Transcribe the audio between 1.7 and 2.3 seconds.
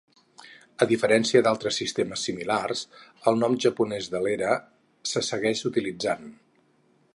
sistemes